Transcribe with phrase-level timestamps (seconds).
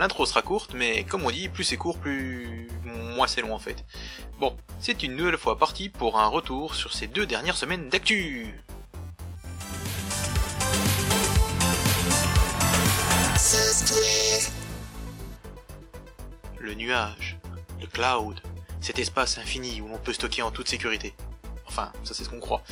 [0.00, 2.68] l'intro sera courte, mais comme on dit, plus c'est court, plus...
[2.84, 3.84] moins c'est long en fait.
[4.40, 8.54] Bon, c'est une nouvelle fois parti pour un retour sur ces deux dernières semaines d'actu
[16.60, 17.38] Le nuage,
[17.80, 18.40] le cloud,
[18.80, 21.14] cet espace infini où l'on peut stocker en toute sécurité.
[21.70, 22.64] Enfin, ça c'est ce qu'on croit.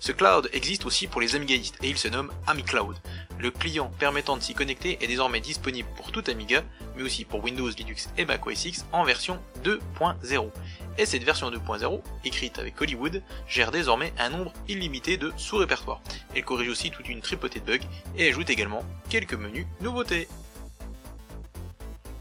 [0.00, 2.96] Ce cloud existe aussi pour les Amigaïstes et il se nomme AmiCloud.
[3.38, 6.64] Le client permettant de s'y connecter est désormais disponible pour tout Amiga,
[6.96, 10.50] mais aussi pour Windows, Linux et Mac OS X en version 2.0.
[10.96, 16.00] Et cette version 2.0, écrite avec Hollywood, gère désormais un nombre illimité de sous-répertoires.
[16.34, 20.28] Elle corrige aussi toute une tripotée de bugs et ajoute également quelques menus nouveautés.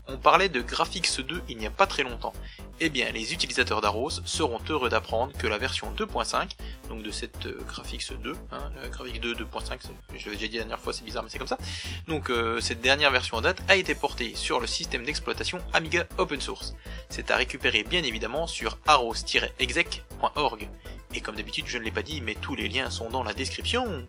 [0.07, 2.33] On parlait de Graphics 2 il n'y a pas très longtemps,
[2.79, 6.51] eh bien, les utilisateurs d'Aros seront heureux d'apprendre que la version 2.5,
[6.89, 9.79] donc de cette euh, Graphics 2, hein, Graphics 2 2.5,
[10.13, 11.57] je l'avais déjà dit la dernière fois, c'est bizarre, mais c'est comme ça.
[12.07, 16.05] Donc, euh, cette dernière version en date a été portée sur le système d'exploitation Amiga
[16.17, 16.75] Open Source.
[17.09, 20.69] C'est à récupérer bien évidemment sur aros-exec.org.
[21.13, 23.33] Et comme d'habitude, je ne l'ai pas dit, mais tous les liens sont dans la
[23.33, 24.05] description.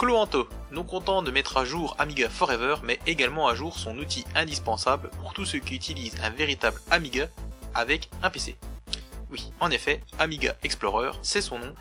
[0.00, 4.24] Cloanto, non content de mettre à jour Amiga Forever, met également à jour son outil
[4.34, 7.28] indispensable pour tous ceux qui utilisent un véritable Amiga
[7.74, 8.56] avec un PC.
[9.30, 11.74] Oui, en effet, Amiga Explorer, c'est son nom,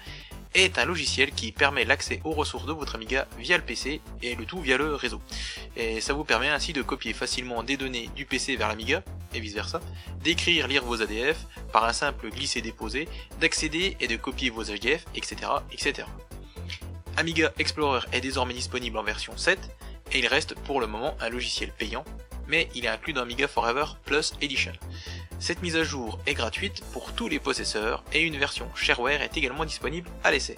[0.53, 4.35] est un logiciel qui permet l'accès aux ressources de votre Amiga via le PC et
[4.35, 5.21] le tout via le réseau.
[5.77, 9.01] Et ça vous permet ainsi de copier facilement des données du PC vers l'Amiga
[9.33, 9.79] et vice versa,
[10.21, 13.07] d'écrire, lire vos ADF par un simple glisser-déposer,
[13.39, 15.37] d'accéder et de copier vos HDF, etc.,
[15.71, 16.05] etc.
[17.19, 19.59] Amiga Explorer est désormais disponible en version 7
[20.13, 22.05] et il reste pour le moment un logiciel payant,
[22.47, 24.71] mais il est inclus dans Amiga Forever Plus Edition.
[25.37, 29.35] Cette mise à jour est gratuite pour tous les possesseurs et une version shareware est
[29.35, 30.55] également disponible à l'essai.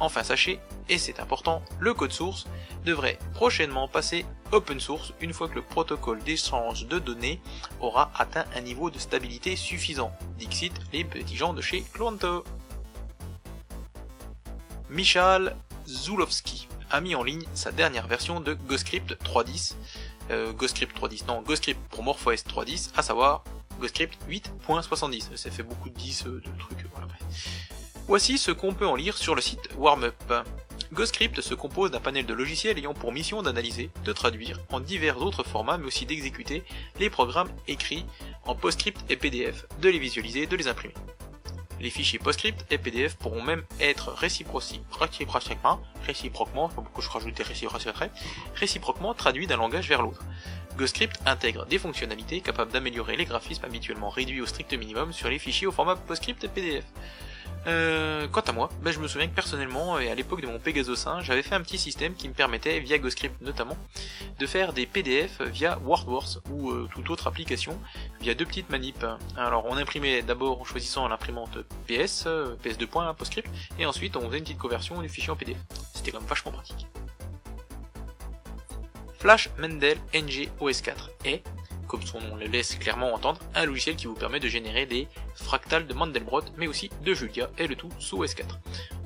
[0.00, 2.46] Enfin sachez, et c'est important, le code source
[2.86, 7.38] devrait prochainement passer open source une fois que le protocole d'échange de données
[7.80, 10.16] aura atteint un niveau de stabilité suffisant.
[10.38, 12.44] Dixit les petits gens de chez Cloanto.
[14.88, 15.54] Michal
[15.88, 19.74] Zulowski a mis en ligne sa dernière version de GoScript 3.10,
[20.30, 23.42] euh, GoScript 3.10, non, GoScript pour MorphOS 3.10, à savoir
[23.80, 25.36] GoScript 8.70.
[25.36, 27.08] Ça fait beaucoup de 10 euh, de trucs, voilà.
[28.06, 30.32] Voici ce qu'on peut en lire sur le site Warmup.
[30.92, 35.20] GoScript se compose d'un panel de logiciels ayant pour mission d'analyser, de traduire en divers
[35.20, 36.64] autres formats, mais aussi d'exécuter
[36.98, 38.04] les programmes écrits
[38.44, 40.94] en PostScript et PDF, de les visualiser, de les imprimer.
[41.80, 47.08] Les fichiers PostScript et PDF pourront même être réciproquement, réciproquement, je
[48.56, 50.24] réciproquement traduits d'un langage vers l'autre.
[50.76, 55.38] GoScript intègre des fonctionnalités capables d'améliorer les graphismes habituellement réduits au strict minimum sur les
[55.38, 56.84] fichiers au format PostScript et PDF.
[57.66, 60.58] Euh, quant à moi, ben, je me souviens que personnellement, et à l'époque de mon
[60.58, 63.76] Pegasus 1, j'avais fait un petit système qui me permettait, via GoScript notamment,
[64.38, 67.78] de faire des PDF via WordWorks ou euh, toute autre application
[68.20, 69.04] via deux petites manips.
[69.36, 72.86] Alors on imprimait d'abord en choisissant l'imprimante PS, euh, PS2.
[73.14, 73.48] PostScript,
[73.78, 75.58] et ensuite on faisait une petite conversion du fichier en PDF.
[75.94, 76.86] C'était quand même vachement pratique.
[79.18, 81.42] Flash Mendel NG OS4 est,
[81.88, 85.08] comme son nom le laisse clairement entendre, un logiciel qui vous permet de générer des
[85.34, 88.44] fractales de Mandelbrot, mais aussi de Julia, et le tout sous OS4.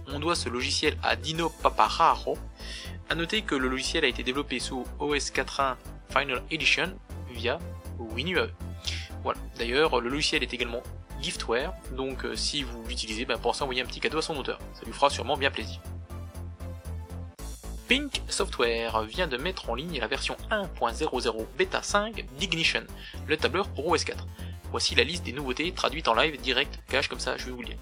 [0.08, 2.36] On doit ce logiciel à Dino Papararo.
[3.08, 5.76] A noter que le logiciel a été développé sous OS 4.1
[6.10, 6.92] Final Edition
[7.30, 7.58] via
[7.98, 8.50] WinUAE.
[9.22, 9.38] Voilà.
[9.56, 10.82] D'ailleurs, le logiciel est également
[11.20, 14.36] giftware, donc euh, si vous l'utilisez, ben, pensez à envoyer un petit cadeau à son
[14.36, 14.58] auteur.
[14.74, 15.80] Ça lui fera sûrement bien plaisir.
[17.92, 22.84] Pink Software vient de mettre en ligne la version 1.00 bêta 5 d'Ignition,
[23.28, 24.26] le tableur pour OS 4.
[24.70, 27.60] Voici la liste des nouveautés traduites en live direct, cache comme ça, je vais vous
[27.60, 27.76] le dire.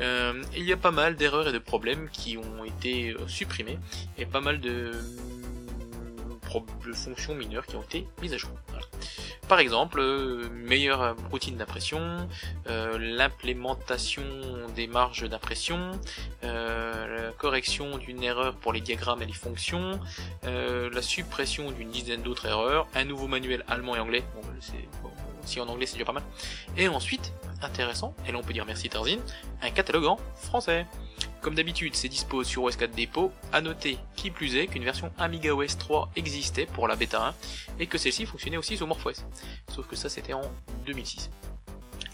[0.00, 3.78] Euh, il y a pas mal d'erreurs et de problèmes qui ont été euh, supprimés,
[4.18, 4.90] et pas mal de,
[6.84, 8.50] de fonctions mineures qui ont été mises à jour.
[9.48, 12.28] Par exemple, euh, meilleure routine d'impression,
[12.68, 14.24] euh, l'implémentation
[14.74, 15.92] des marges d'impression,
[16.42, 20.00] euh, la correction d'une erreur pour les diagrammes et les fonctions,
[20.42, 24.42] la suppression d'une dizaine d'autres erreurs, un nouveau manuel allemand et anglais, bon,
[25.44, 26.24] si en anglais c'est déjà pas mal,
[26.76, 27.32] et ensuite,
[27.62, 29.20] intéressant, et là on peut dire merci Tarzine,
[29.62, 30.86] un catalogue en français.
[31.40, 35.12] Comme d'habitude, c'est dispo sur OS 4 Depot, à noter qui plus est qu'une version
[35.18, 37.34] Amiga OS 3 existait pour la bêta 1,
[37.80, 39.24] et que celle-ci fonctionnait aussi sur MorphOS.
[39.72, 40.50] Sauf que ça c'était en
[40.86, 41.30] 2006.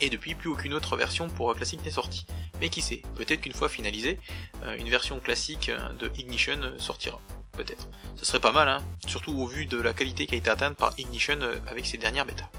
[0.03, 2.27] Et depuis, plus aucune autre version pour classique n'est sortie.
[2.61, 4.19] Mais qui sait, peut-être qu'une fois finalisée,
[4.65, 7.21] euh, une version classique euh, de Ignition euh, sortira.
[7.53, 7.89] Peut-être.
[8.17, 10.77] Ce serait pas mal, hein, surtout au vu de la qualité qui a été atteinte
[10.77, 12.51] par Ignition avec ses dernières bêtas.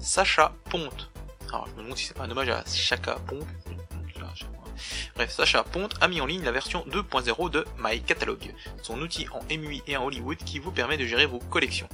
[0.00, 1.10] Sacha Ponte.
[1.48, 3.46] Alors je me demande si c'est pas un hommage à Chaka Ponte,
[5.14, 9.26] Bref, Sacha Ponte a mis en ligne la version 2.0 de My Catalog, son outil
[9.32, 11.88] en MUI et en Hollywood qui vous permet de gérer vos collections.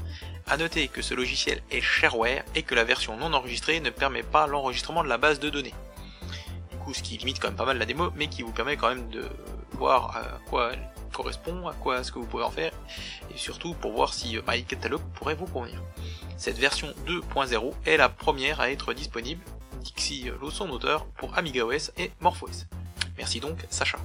[0.47, 4.23] A noter que ce logiciel est shareware et que la version non enregistrée ne permet
[4.23, 5.75] pas l'enregistrement de la base de données.
[6.71, 8.77] Du coup, ce qui limite quand même pas mal la démo, mais qui vous permet
[8.77, 9.29] quand même de
[9.73, 12.73] voir à quoi elle correspond, à quoi est-ce que vous pouvez en faire,
[13.35, 15.81] et surtout pour voir si euh, My Catalog pourrait vous convenir.
[16.37, 19.43] Cette version 2.0 est la première à être disponible,
[19.82, 22.67] Dixie Lo son auteur, pour Amiga OS et MorphOS.
[23.17, 23.99] Merci donc Sacha.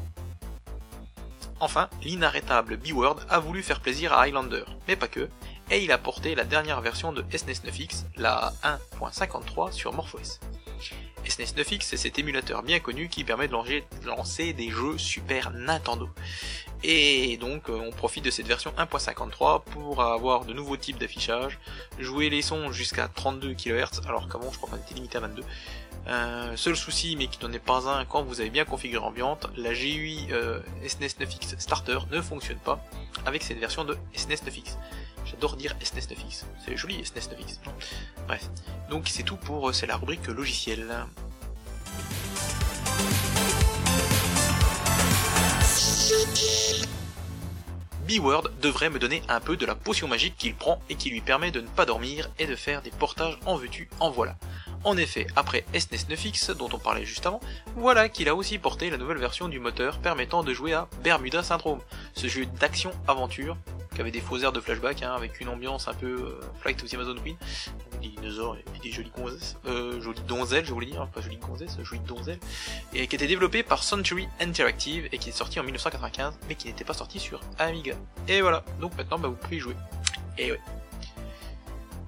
[1.60, 5.30] Enfin, l'inarrêtable B-Word a voulu faire plaisir à Highlander, mais pas que,
[5.72, 8.54] et il a porté la dernière version de SNES 9X, la
[9.00, 10.39] 1.53 sur MorphOS.
[11.27, 13.54] SNES 9X, c'est cet émulateur bien connu qui permet de
[14.06, 16.10] lancer des jeux Super Nintendo.
[16.83, 21.60] Et donc euh, on profite de cette version 1.53 pour avoir de nouveaux types d'affichage,
[22.00, 25.44] jouer les sons jusqu'à 32 kHz, alors qu'avant je crois qu'on était limité à 22.
[26.07, 29.48] Euh, seul souci, mais qui n'en est pas un, quand vous avez bien configuré Ambiante,
[29.57, 30.27] la GUI
[30.88, 32.83] SNES 9X Starter ne fonctionne pas
[33.25, 34.77] avec cette version de SNES 9X.
[35.25, 37.57] J'adore dire SNES 9X, c'est joli SNES 9X.
[38.27, 38.50] Bref,
[38.89, 40.88] donc c'est tout pour, c'est la rubrique logiciel.
[48.07, 51.22] B-Word devrait me donner un peu de la potion magique qu'il prend et qui lui
[51.22, 54.38] permet de ne pas dormir et de faire des portages en veux-tu, en voilà.
[54.83, 57.39] En effet, après SNES 9X, dont on parlait juste avant,
[57.75, 61.42] voilà qu'il a aussi porté la nouvelle version du moteur permettant de jouer à Bermuda
[61.42, 61.81] Syndrome,
[62.13, 63.57] ce jeu d'action-aventure
[63.95, 66.83] qui avait des faux airs de flashback, hein, avec une ambiance un peu euh, Flight
[66.83, 67.38] of the Amazon Queen,
[68.01, 71.77] des dinosaures et des jolies gonzesses, euh, jolies donzelles, je voulais dire, pas jolies gonzesses,
[71.81, 72.39] jolies donzelles,
[72.94, 76.68] et qui était développé par Century Interactive et qui est sorti en 1995, mais qui
[76.68, 77.95] n'était pas sorti sur Amiga.
[78.27, 79.75] Et voilà, donc maintenant bah, vous pouvez y jouer.
[80.38, 80.62] Et ouais.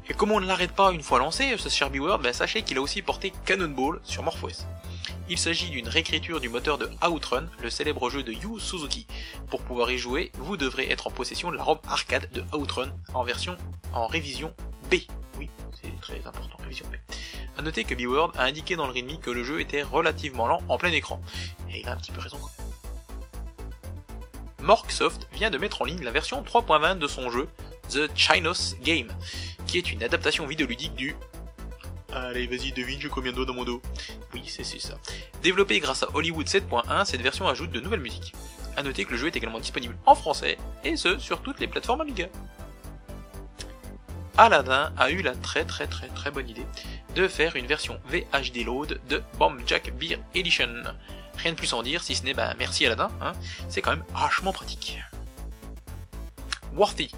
[0.10, 2.78] Et comme on ne l'arrête pas une fois lancé, ce Sherby World, bah, sachez qu'il
[2.78, 4.66] a aussi porté Cannonball sur MorphOS.
[5.29, 9.07] Il s'agit d'une réécriture du moteur de Outrun, le célèbre jeu de Yu Suzuki.
[9.50, 12.94] Pour pouvoir y jouer, vous devrez être en possession de la ROM arcade de Outrun
[13.13, 13.57] en version
[13.91, 14.53] en révision
[14.89, 14.95] B.
[15.38, 15.50] Oui,
[15.81, 16.95] c'est très important, révision B.
[17.57, 20.62] A noter que B-Word a indiqué dans le README que le jeu était relativement lent
[20.69, 21.21] en plein écran.
[21.69, 22.39] Et il a un petit peu raison.
[24.62, 27.50] Morksoft vient de mettre en ligne la version 3.20 de son jeu
[27.89, 29.12] The Chinos Game,
[29.65, 31.15] qui est une adaptation vidéoludique du
[32.25, 33.80] Allez, vas-y, devine, j'ai combien de dans mon dos
[34.34, 34.98] Oui, c'est ça.
[35.44, 38.34] Développé grâce à Hollywood 7.1, cette version ajoute de nouvelles musiques.
[38.75, 41.68] A noter que le jeu est également disponible en français, et ce, sur toutes les
[41.68, 42.28] plateformes Amiga.
[44.36, 46.66] Aladdin a eu la très très très très bonne idée
[47.16, 50.69] de faire une version VHD load de Bomb Jack Beer Edition.
[51.38, 53.34] Rien de plus en dire, si ce n'est bah merci Aladdin, hein,
[53.69, 55.00] c'est quand même vachement pratique.
[56.74, 57.12] Worthy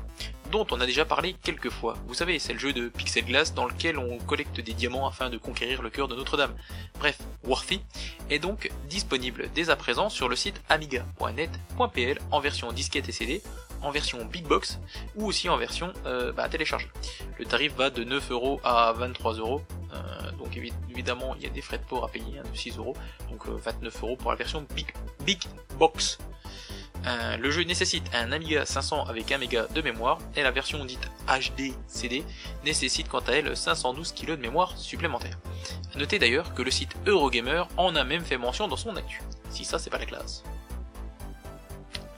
[0.52, 1.96] dont on a déjà parlé quelques fois.
[2.08, 5.30] Vous savez, c'est le jeu de Pixel Glass dans lequel on collecte des diamants afin
[5.30, 6.54] de conquérir le cœur de Notre-Dame.
[6.98, 7.82] Bref, Worthy
[8.30, 13.42] est donc disponible dès à présent sur le site amiga.net.pl en version disquette et CD,
[13.82, 14.80] en version big box
[15.16, 16.90] ou aussi en version euh, bah, téléchargée.
[17.38, 19.62] Le tarif va de 9€ à 23€,
[19.94, 20.58] euh, donc
[20.90, 22.96] évidemment il y a des frais de port à payer hein, de 6€,
[23.30, 24.88] donc 29€ euh, pour la version big,
[25.26, 25.44] big
[25.78, 26.18] box.
[27.06, 31.10] Le jeu nécessite un Amiga 500 avec 1 méga de mémoire et la version dite
[31.28, 32.24] HD CD
[32.66, 35.38] nécessite quant à elle 512 kg de mémoire supplémentaire.
[35.96, 39.22] Notez d'ailleurs que le site Eurogamer en a même fait mention dans son actu.
[39.50, 40.44] Si ça c'est pas la classe.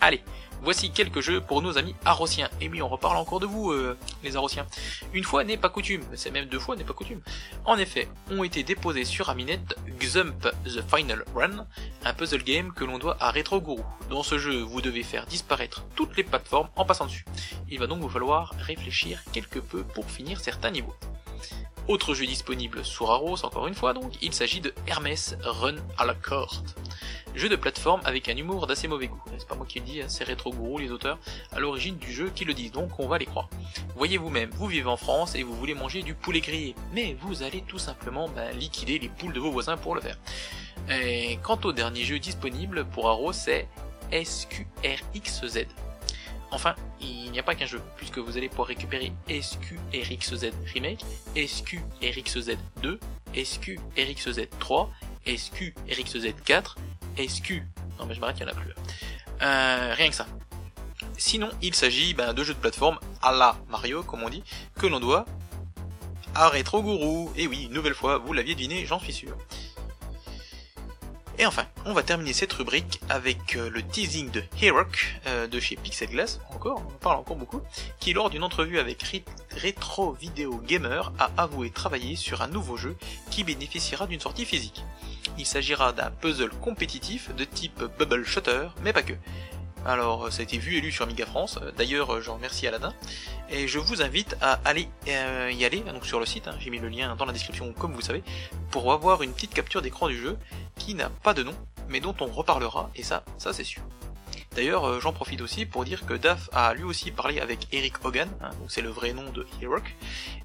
[0.02, 0.24] Allez,
[0.64, 2.50] Voici quelques jeux pour nos amis arrosiens.
[2.62, 4.68] Et oui, on reparle encore de vous, euh, les arrosiens.
[5.12, 7.22] Une fois n'est pas coutume, c'est même deux fois n'est pas coutume.
[7.66, 9.60] En effet, ont été déposés sur Aminet
[10.00, 11.66] Xump The Final Run,
[12.06, 13.82] un puzzle game que l'on doit à Retro Guru.
[14.12, 17.26] Dans ce jeu, vous devez faire disparaître toutes les plateformes en passant dessus.
[17.70, 20.96] Il va donc vous falloir réfléchir quelque peu pour finir certains niveaux.
[21.88, 26.06] Autre jeu disponible sur Aros, encore une fois donc, il s'agit de Hermès Run à
[26.06, 26.76] la Corte.
[27.34, 29.22] Jeu de plateforme avec un humour d'assez mauvais goût.
[29.38, 31.18] C'est pas moi qui le dis, hein, c'est Retro Guru, les auteurs
[31.52, 33.50] à l'origine du jeu qui le disent, donc on va les croire.
[33.96, 37.44] Voyez vous-même, vous vivez en France et vous voulez manger du poulet grillé, mais vous
[37.44, 40.18] allez tout simplement ben, liquider les poules de vos voisins pour le faire.
[40.90, 43.68] Et quant au dernier jeu disponible pour Arrow, c'est
[44.12, 45.68] SQRXZ.
[46.52, 51.04] Enfin, il n'y a pas qu'un jeu, puisque vous allez pouvoir récupérer SQRXZ Remake,
[51.36, 53.00] SQRXZ2,
[53.34, 54.88] SQRXZ3,
[55.26, 56.76] SQRXZ4,
[57.18, 57.64] SQ.
[58.00, 58.74] Non mais je m'arrête, il n'y en a plus.
[59.42, 60.28] Euh, rien que ça.
[61.18, 64.44] Sinon, il s'agit ben, de jeux de plateforme à la Mario, comme on dit,
[64.76, 65.26] que l'on doit
[66.36, 67.30] à Retro Guru.
[67.38, 69.38] Et oui, nouvelle fois, vous l'aviez deviné, j'en suis sûr.
[71.42, 75.60] Et enfin, on va terminer cette rubrique avec euh, le teasing de Heroic euh, de
[75.60, 77.62] chez Pixel Glass, encore, on parle encore beaucoup,
[78.00, 79.24] qui lors d'une entrevue avec
[79.64, 82.96] Retro Video Gamer a avoué travailler sur un nouveau jeu
[83.32, 84.84] qui bénéficiera d'une sortie physique.
[85.40, 89.14] Il s'agira d'un puzzle compétitif de type Bubble Shutter, mais pas que.
[89.86, 91.60] Alors, ça a été vu et lu sur Amiga France.
[91.78, 92.94] D'ailleurs, je remercie Aladdin.
[93.54, 96.56] Et je vous invite à aller euh, y aller, donc sur le site, hein.
[96.60, 98.24] j'ai mis le lien dans la description comme vous savez,
[98.70, 100.38] pour avoir une petite capture d'écran du jeu
[100.78, 101.54] qui n'a pas de nom,
[101.90, 103.82] mais dont on reparlera, et ça, ça c'est sûr.
[104.56, 108.06] D'ailleurs, euh, j'en profite aussi pour dire que Daf a lui aussi parlé avec Eric
[108.06, 109.84] Hogan, hein, c'est le vrai nom de Heroic,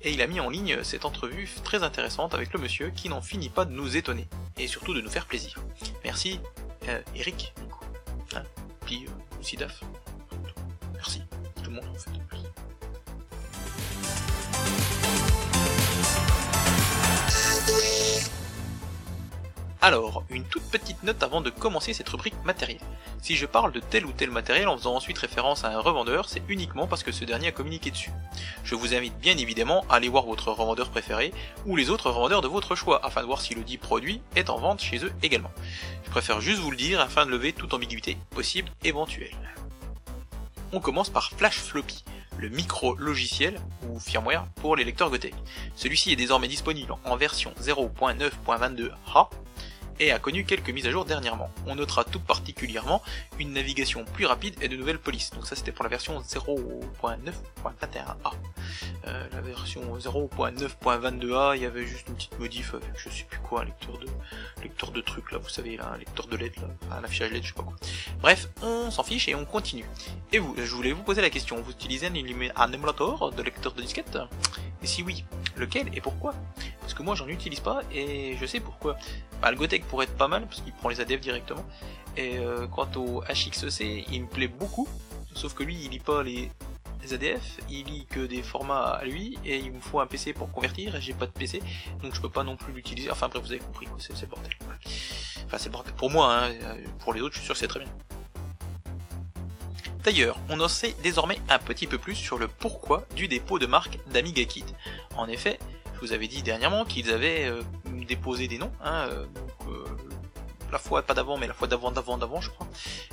[0.02, 3.22] et il a mis en ligne cette entrevue très intéressante avec le monsieur qui n'en
[3.22, 4.26] finit pas de nous étonner,
[4.58, 5.62] et surtout de nous faire plaisir.
[6.02, 6.40] Merci,
[6.88, 7.54] euh, Eric,
[8.84, 9.82] puis euh, aussi Daf.
[10.94, 11.22] Merci,
[11.62, 12.45] tout le monde en fait.
[19.86, 22.80] Alors, une toute petite note avant de commencer cette rubrique matériel.
[23.22, 26.28] Si je parle de tel ou tel matériel en faisant ensuite référence à un revendeur,
[26.28, 28.10] c'est uniquement parce que ce dernier a communiqué dessus.
[28.64, 31.32] Je vous invite bien évidemment à aller voir votre revendeur préféré
[31.66, 34.50] ou les autres revendeurs de votre choix afin de voir si le dit produit est
[34.50, 35.52] en vente chez eux également.
[36.04, 39.36] Je préfère juste vous le dire afin de lever toute ambiguïté possible éventuelle.
[40.72, 42.02] On commence par Flash Floppy
[42.38, 45.34] le micro-logiciel ou firmware pour les lecteurs Gotek.
[45.76, 49.28] Celui-ci est désormais disponible en version 0.9.22a
[49.98, 51.50] et a connu quelques mises à jour dernièrement.
[51.66, 53.02] On notera tout particulièrement
[53.38, 55.30] une navigation plus rapide et de nouvelles polices.
[55.30, 58.32] Donc ça c'était pour la version 0.9.21a.
[59.06, 63.40] Euh, la version 0.9.22a, il y avait juste une petite modif avec je sais plus
[63.40, 64.06] quoi, un lecteur de
[64.62, 67.42] lecteur de trucs là, vous savez, là, un lecteur de LED, là, un affichage LED,
[67.42, 67.76] je sais pas quoi.
[68.20, 69.86] Bref, on s'en fiche et on continue.
[70.32, 72.14] Et vous, je voulais vous poser la question, vous utilisez un,
[72.56, 74.18] un émulateur de lecteur de disquette
[74.82, 75.24] Et si oui,
[75.56, 76.34] lequel et pourquoi?
[76.80, 78.96] Parce que moi j'en utilise pas et je sais pourquoi.
[79.40, 81.64] Bah, le Gotek pourrait être pas mal parce qu'il prend les ADF directement.
[82.16, 84.88] Et euh, quant au HXC, il me plaît beaucoup.
[85.34, 86.50] Sauf que lui, il lit pas les,
[87.12, 90.50] ADF, il lit que des formats à lui, et il me faut un PC pour
[90.50, 91.62] convertir, et j'ai pas de PC,
[92.02, 93.10] donc je peux pas non plus l'utiliser.
[93.12, 94.50] Enfin bref, vous avez compris, c'est le bordel.
[95.44, 96.52] Enfin c'est bordel pour moi, hein.
[96.98, 97.88] pour les autres, je suis sûr que c'est très bien.
[100.02, 103.66] D'ailleurs, on en sait désormais un petit peu plus sur le pourquoi du dépôt de
[103.66, 104.64] marque d'Amiga Kit.
[105.16, 105.58] En effet,
[105.94, 107.62] je vous avais dit dernièrement qu'ils avaient euh,
[108.06, 109.26] déposé des noms, hein, euh,
[109.68, 109.84] euh,
[110.72, 112.66] la fois pas d'avant, mais la fois d'avant, d'avant, d'avant, je crois.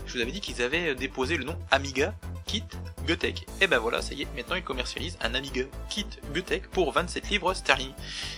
[0.06, 2.14] Je vous avais dit qu'ils avaient déposé le nom Amiga
[2.46, 2.64] Kit
[3.06, 3.46] Gotek.
[3.62, 7.30] Et ben voilà, ça y est, maintenant ils commercialisent un Amiga Kit Gotek pour 27
[7.30, 7.92] livres sterling,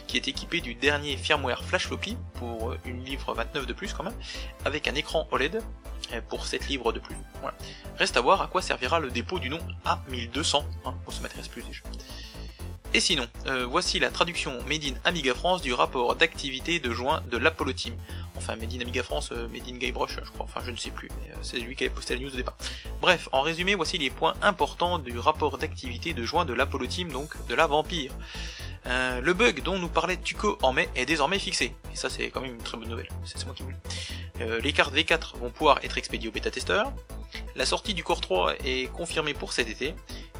[0.07, 4.03] qui est équipé du dernier firmware Flash Floppy pour une livre 29 de plus quand
[4.03, 4.17] même,
[4.65, 5.61] avec un écran OLED
[6.29, 7.15] pour 7 livres de plus.
[7.97, 11.47] Reste à voir à quoi servira le dépôt du nom A1200, hein, on se m'intéresse
[11.47, 11.81] plus déjà.
[12.95, 17.21] Et sinon, euh, voici la traduction Made in Amiga France du rapport d'activité de juin
[17.29, 17.93] de l'Apollo Team.
[18.37, 20.91] Enfin, Made in Amiga France, euh, Made in Guybrush, je crois, enfin je ne sais
[20.91, 22.55] plus, mais euh, c'est lui qui avait posté la news au départ.
[23.01, 27.11] Bref, en résumé, voici les points importants du rapport d'activité de juin de l'Apollo Team,
[27.11, 28.13] donc de la Vampire.
[28.85, 32.39] le bug dont nous parlait Tuco en mai est désormais fixé, et ça c'est quand
[32.39, 34.61] même une très bonne nouvelle, c'est moi qui voulais.
[34.61, 36.93] les cartes V4 vont pouvoir être expédiées au bêta-testeur,
[37.55, 39.95] la sortie du Core 3 est confirmée pour cet été,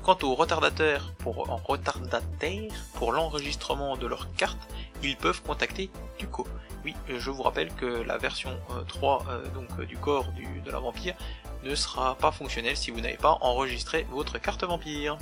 [0.06, 4.70] Quant aux retardataires pour, l'enregistrement de leurs cartes,
[5.02, 6.46] ils peuvent contacter Tuco.
[6.84, 8.52] Oui, je vous rappelle que la version
[8.88, 10.28] 3 euh, euh, donc, euh, du corps
[10.64, 11.16] de la vampire
[11.64, 15.18] ne sera pas fonctionnelle si vous n'avez pas enregistré votre carte vampire.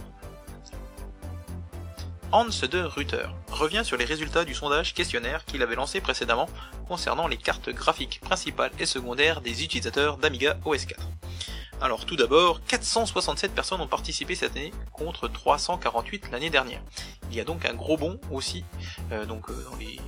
[2.34, 6.50] Hans de Ruther revient sur les résultats du sondage questionnaire qu'il avait lancé précédemment
[6.90, 11.08] concernant les cartes graphiques principales et secondaires des utilisateurs d'Amiga OS 4.
[11.84, 16.82] Alors tout d'abord, 467 personnes ont participé cette année contre 348 l'année dernière.
[17.30, 18.64] Il y a donc un gros bond aussi
[19.12, 20.00] euh, donc euh, dans, les,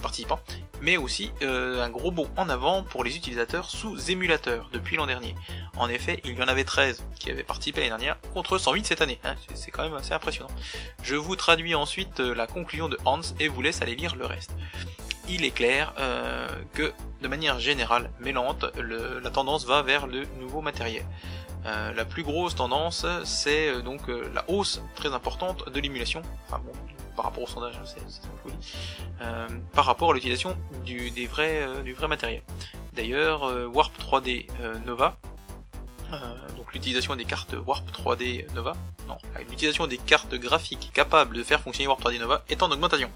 [0.00, 0.38] participants,
[0.80, 5.06] mais aussi euh, un gros bond en avant pour les utilisateurs sous émulateur depuis l'an
[5.06, 5.34] dernier.
[5.76, 9.00] En effet, il y en avait 13 qui avaient participé l'année dernière contre 108 cette
[9.00, 9.18] année.
[9.24, 9.34] Hein.
[9.54, 10.50] c'est quand même assez impressionnant.
[11.02, 14.52] Je vous traduis ensuite la conclusion de Hans et vous laisse aller lire le reste
[15.28, 15.94] il est clair
[16.72, 21.04] que de manière générale, mais lente, la tendance va vers le nouveau matériel.
[21.66, 26.20] Euh, la plus grosse tendance, c'est euh, donc euh, la hausse très importante de l'émulation,
[26.46, 26.72] enfin bon,
[27.16, 28.02] par rapport au sondage, c'est
[29.72, 32.42] par rapport à l'utilisation du, des vrais, du vrai matériel.
[32.92, 34.48] D'ailleurs, Warp 3D
[34.84, 35.16] Nova,
[36.56, 38.74] donc l'utilisation des cartes Warp 3D Nova,
[39.08, 39.16] non,
[39.48, 43.10] l'utilisation des cartes graphiques capables de faire fonctionner Warp 3D Nova est en augmentation.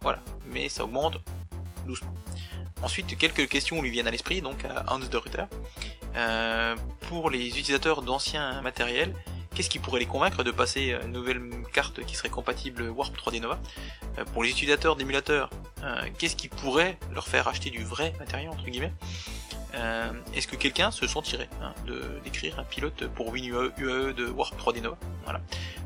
[0.00, 1.18] Voilà, mais ça augmente
[2.82, 5.44] Ensuite, quelques questions lui viennent à l'esprit, donc à Hans de Ruther.
[6.16, 6.76] Euh,
[7.08, 9.14] pour les utilisateurs d'anciens matériels,
[9.54, 11.40] qu'est-ce qui pourrait les convaincre de passer une nouvelle
[11.72, 13.58] carte qui serait compatible Warp 3D Nova?
[14.18, 15.50] Euh, Pour les utilisateurs d'émulateurs,
[15.84, 18.92] euh, qu'est-ce qui pourrait leur faire acheter du vrai matériel, entre guillemets?
[19.74, 24.26] Euh, Est-ce que quelqu'un se sentirait hein, de d'écrire un pilote pour WinUAE UAE de
[24.26, 24.96] Warp 3D Nova?
[25.24, 25.40] Voilà.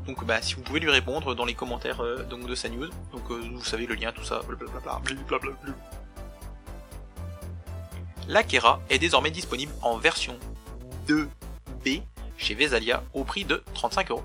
[0.05, 2.89] Donc bah si vous pouvez lui répondre dans les commentaires euh, donc de sa news,
[3.11, 5.73] donc euh, vous savez le lien, tout ça, blablabla, blablabla.
[8.27, 8.41] La
[8.89, 10.37] est désormais disponible en version
[11.07, 12.01] 2B
[12.37, 14.23] chez Vesalia au prix de 35 euros.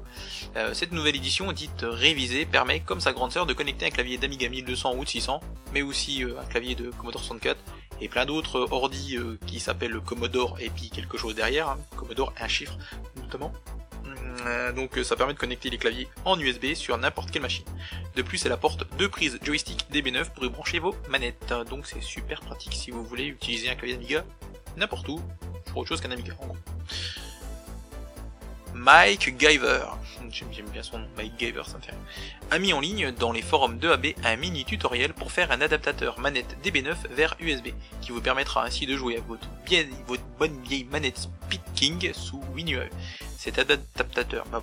[0.56, 4.18] Euh, Cette nouvelle édition dite révisée permet, comme sa grande sœur, de connecter un clavier
[4.18, 5.40] d'Amiga 1200 ou de 600,
[5.72, 7.58] mais aussi euh, un clavier de Commodore 64
[8.00, 11.78] et plein d'autres ordi euh, qui s'appellent Commodore et puis quelque chose derrière, hein.
[11.96, 12.76] Commodore un chiffre
[13.16, 13.52] notamment.
[14.46, 17.64] Euh, donc ça permet de connecter les claviers en USB sur n'importe quelle machine.
[18.16, 21.54] De plus, elle apporte deux prises joystick DB9 pour y brancher vos manettes.
[21.70, 24.24] Donc c'est super pratique si vous voulez utiliser un clavier Amiga
[24.76, 25.20] n'importe où,
[25.66, 26.56] pour autre chose qu'un Amiga en gros.
[28.82, 29.84] Mike Giver,
[30.32, 31.94] j'aime bien son nom, Mike Giver, ça me fait
[32.50, 36.18] a mis en ligne dans les forums 2AB un mini tutoriel pour faire un adaptateur
[36.18, 37.68] manette DB9 vers USB,
[38.00, 42.12] qui vous permettra ainsi de jouer à votre, bien, votre bonne vieille manette Speed King
[42.12, 42.90] sous WinUAE.
[43.38, 44.60] Cet adaptateur, bah,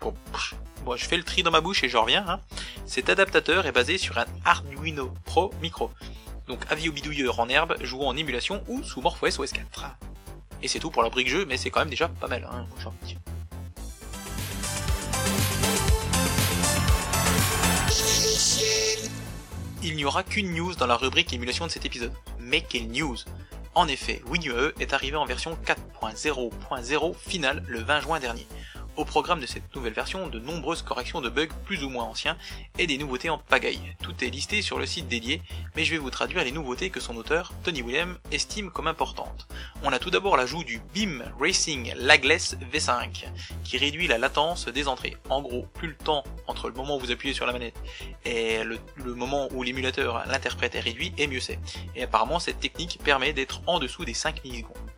[0.00, 2.24] bon, je fais le tri dans ma bouche et je reviens.
[2.26, 2.40] Hein.
[2.86, 5.92] Cet adaptateur est basé sur un Arduino Pro Micro,
[6.48, 9.96] donc avis au bidouilleur en herbe, jouant en émulation ou sous MorphOS OS 4.
[10.62, 12.66] Et c'est tout pour la brique jeu, mais c'est quand même déjà pas mal, hein.
[19.82, 22.12] Il n'y aura qu'une news dans la rubrique émulation de cet épisode.
[22.40, 23.16] Mais quelle news?
[23.74, 25.56] En effet, WinUAE est arrivé en version
[26.02, 28.46] 4.0.0 finale le 20 juin dernier.
[28.98, 32.36] Au programme de cette nouvelle version, de nombreuses corrections de bugs plus ou moins anciens
[32.80, 33.94] et des nouveautés en pagaille.
[34.02, 35.40] Tout est listé sur le site dédié,
[35.76, 39.46] mais je vais vous traduire les nouveautés que son auteur, Tony William, estime comme importantes.
[39.84, 43.26] On a tout d'abord l'ajout du Beam Racing Lagless V5,
[43.62, 45.16] qui réduit la latence des entrées.
[45.28, 47.80] En gros, plus le temps entre le moment où vous appuyez sur la manette
[48.24, 51.60] et le, le moment où l'émulateur l'interprète est réduit, et mieux c'est.
[51.94, 54.97] Et apparemment, cette technique permet d'être en dessous des 5 millisecondes.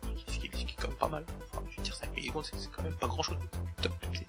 [0.65, 1.25] Qui est, quand même pas mal.
[1.71, 3.37] Je veux dire, 5 millisecondes, c'est quand même pas grand chose.
[3.81, 4.25] Top, c'est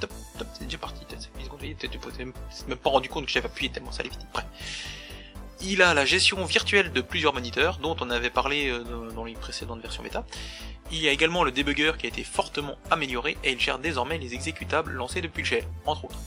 [0.00, 2.32] top, top, c'est déjà parti, t'as 5 millisecondes, t'es même,
[2.68, 4.26] même pas rendu compte que j'avais appuyé tellement ça allait vite.
[4.32, 4.46] Bref.
[5.60, 9.24] Il a la gestion virtuelle de plusieurs moniteurs, dont on avait parlé euh, dans- dans
[9.24, 10.24] les précédentes versions bêta.
[10.92, 14.18] Il y a également le debugger qui a été fortement amélioré et il gère désormais
[14.18, 16.18] les exécutables lancés depuis le shell, entre autres.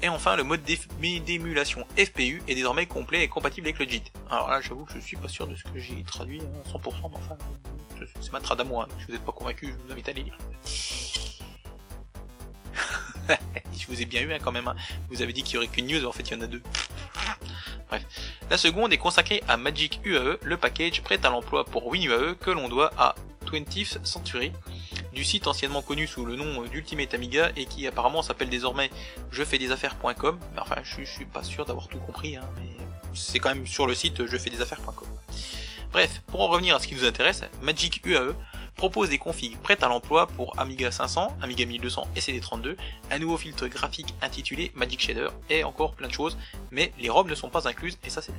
[0.00, 4.12] Et enfin, le mode d'émulation FPU est désormais complet et compatible avec le JIT.
[4.30, 6.92] Alors là, j'avoue que je suis pas sûr de ce que j'ai traduit à 100%,
[7.10, 7.36] mais enfin,
[8.20, 10.12] c'est ma trad à moi, donc si vous n'êtes pas convaincu, je vous invite à
[10.12, 10.38] les lire.
[13.78, 14.76] je vous ai bien eu hein, quand même, hein.
[15.10, 16.62] vous avez dit qu'il y aurait qu'une news, en fait il y en a deux.
[17.88, 18.04] Bref.
[18.50, 22.50] La seconde est consacrée à Magic UAE, le package prêt à l'emploi pour WinUAE que
[22.50, 23.14] l'on doit à
[23.46, 24.52] 20th Century,
[25.12, 28.90] du site anciennement connu sous le nom d'Ultimate Amiga et qui apparemment s'appelle désormais
[29.30, 30.38] je fais des affaires.com.
[30.58, 32.68] Enfin, je, suis pas sûr d'avoir tout compris, hein, mais
[33.14, 35.08] c'est quand même sur le site je fais des affaires.com.
[35.92, 38.34] Bref, pour en revenir à ce qui nous intéresse, Magic UAE
[38.78, 42.76] propose des configs prêtes à l'emploi pour Amiga 500, Amiga 1200 et CD32,
[43.10, 46.38] un nouveau filtre graphique intitulé Magic Shader et encore plein de choses,
[46.70, 48.32] mais les ROM ne sont pas incluses et ça c'est.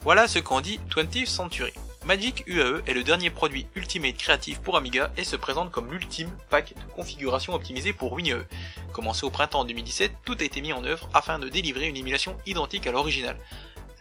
[0.00, 1.72] Voilà ce qu'en dit 20th Century.
[2.06, 6.30] Magic UAE est le dernier produit Ultimate créatif pour Amiga et se présente comme l'ultime
[6.50, 8.46] pack de configuration optimisée pour WinUAE.
[8.92, 12.36] Commencé au printemps 2017, tout a été mis en œuvre afin de délivrer une émulation
[12.46, 13.36] identique à l'original.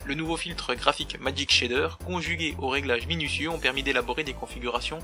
[0.06, 5.00] Le nouveau filtre graphique Magic Shader, conjugué aux réglages minutieux, ont permis d'élaborer des configurations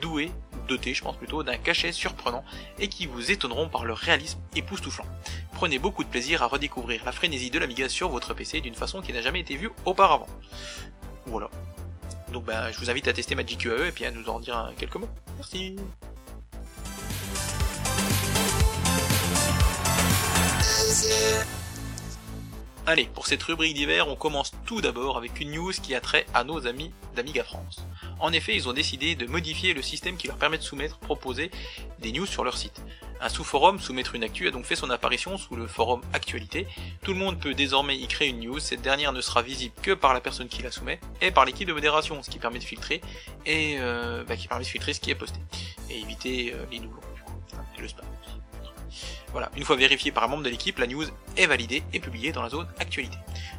[0.00, 0.30] douées,
[0.68, 2.46] dotées je pense plutôt, d'un cachet surprenant
[2.78, 5.06] et qui vous étonneront par leur réalisme époustouflant.
[5.52, 9.02] Prenez beaucoup de plaisir à redécouvrir la frénésie de l'Amiga sur votre PC d'une façon
[9.02, 10.28] qui n'a jamais été vue auparavant.
[11.26, 11.50] Voilà.
[12.32, 14.56] Donc ben, je vous invite à tester Magic UAE et puis à nous en dire
[14.56, 15.08] un- quelques mots.
[15.36, 15.76] Merci.
[22.84, 26.26] Allez, pour cette rubrique d'hiver, on commence tout d'abord avec une news qui a trait
[26.34, 27.86] à nos amis d'Amiga France.
[28.18, 31.52] En effet, ils ont décidé de modifier le système qui leur permet de soumettre, proposer
[32.00, 32.82] des news sur leur site.
[33.20, 36.66] Un sous-forum, soumettre une actu, a donc fait son apparition sous le forum Actualité.
[37.04, 39.92] Tout le monde peut désormais y créer une news, cette dernière ne sera visible que
[39.92, 42.64] par la personne qui la soumet, et par l'équipe de modération, ce qui permet de
[42.64, 43.00] filtrer,
[43.46, 45.38] et euh, bah, qui permet de filtrer ce qui est posté,
[45.88, 47.38] et éviter euh, les doublons, du coup,
[47.78, 48.04] et le spam.
[49.32, 52.32] Voilà, une fois vérifiée par un membre de l'équipe, la news est validée et publiée
[52.32, 53.16] dans la zone Actualité.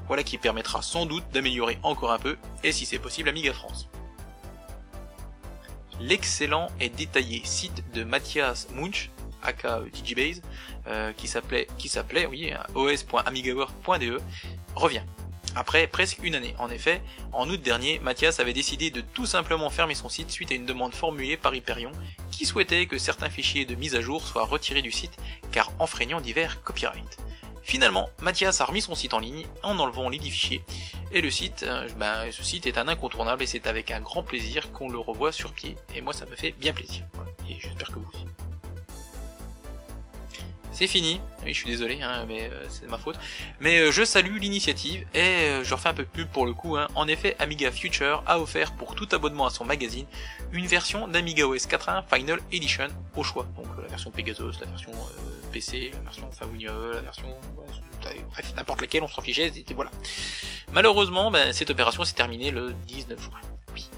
[0.08, 3.90] Voilà qui permettra sans doute d'améliorer encore un peu, et si c'est possible, Amiga France.
[6.00, 9.10] L'excellent et détaillé site de Mathias Munch,
[9.42, 10.42] aka Digibase,
[10.88, 14.20] euh, qui s'appelait, qui s'appelait, oui, os.amigaworld.de,
[14.76, 15.04] revient.
[15.56, 16.56] Après presque une année.
[16.58, 20.52] En effet, en août dernier, Mathias avait décidé de tout simplement fermer son site suite
[20.52, 21.92] à une demande formulée par Hyperion,
[22.32, 25.18] qui souhaitait que certains fichiers de mise à jour soient retirés du site,
[25.52, 27.20] car enfreignant divers copyrights.
[27.64, 30.64] Finalement, Mathias a remis son site en ligne en enlevant les 10 fichiers,
[31.12, 34.24] Et le site, euh, ben, ce site est un incontournable et c'est avec un grand
[34.24, 35.78] plaisir qu'on le revoit sur pied.
[35.96, 37.06] Et moi ça me fait bien plaisir.
[37.50, 38.26] Et j'espère que vous aussi.
[40.74, 41.22] C'est fini.
[41.46, 43.18] Oui, je suis désolé, hein, mais euh, c'est ma faute.
[43.60, 46.54] Mais euh, je salue l'initiative et euh, je refais un peu de pub pour le
[46.54, 46.78] coup.
[46.78, 46.88] Hein.
[46.96, 50.08] En effet, Amiga Future a offert pour tout abonnement à son magazine
[50.52, 53.46] une version d'Amiga OS 4.1 Final Edition au choix.
[53.56, 54.92] Donc la version Pegasus, la version
[55.52, 57.28] PC, la version Family, la version
[58.32, 59.52] bref n'importe laquelle, on s'en fichait.
[59.56, 59.92] Et voilà.
[60.72, 63.40] Malheureusement, ben, cette opération s'est terminée le 19 juin.
[63.74, 63.90] Oui.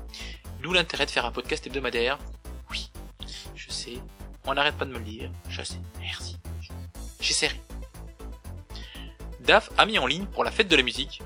[0.61, 2.19] D'où l'intérêt de faire un podcast hebdomadaire.
[2.69, 2.91] Oui,
[3.55, 3.97] je sais.
[4.45, 5.31] On n'arrête pas de me le dire.
[5.49, 5.79] Je sais.
[5.99, 6.34] Merci.
[7.25, 7.59] J'essaierai.
[9.39, 11.23] DAF a mis en ligne pour la fête de la musique,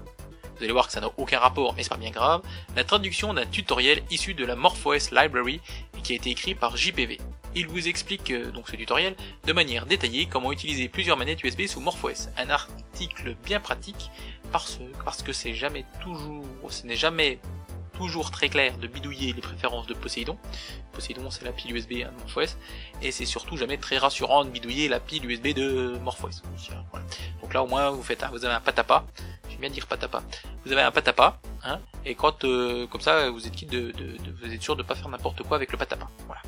[0.55, 2.41] vous allez voir que ça n'a aucun rapport, mais c'est pas bien grave,
[2.77, 5.59] la traduction d'un tutoriel issu de la MorphOS Library
[6.01, 7.17] qui a été écrit par JPV.
[7.53, 11.65] Il vous explique euh, donc ce tutoriel de manière détaillée comment utiliser plusieurs manettes USB
[11.65, 12.29] sous MorphOS.
[12.37, 14.09] Un article bien pratique
[14.53, 17.39] parce, parce que c'est jamais toujours, ce n'est jamais
[17.99, 20.37] toujours très clair de bidouiller les préférences de Poséidon.
[20.93, 22.55] Poséidon c'est la pile USB de MorphOS,
[23.01, 26.41] et c'est surtout jamais très rassurant de bidouiller la pile USB de MorphOS.
[27.41, 29.03] Donc là au moins vous faites, vous avez un patapa,
[29.49, 30.23] j'aime bien dire patapa,
[30.63, 33.93] vous avez un patapa, hein, et quand euh, comme ça vous êtes quitte de,
[34.41, 36.07] vous êtes sûr de pas faire n'importe quoi avec le patapa.
[36.25, 36.41] Voilà.